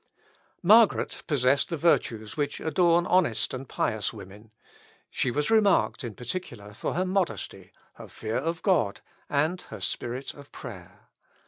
[0.63, 4.49] Margaret possessed the virtues which adorn honest and pious women.
[5.11, 10.33] She was remarked, in particular, for her modesty, her fear of God, and her spirit
[10.33, 11.09] of prayer.